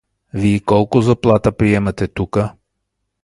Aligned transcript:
Вий 0.33 0.59
колко 0.59 1.01
заплата 1.01 1.51
приимате 1.51 2.07
тука? 2.07 2.53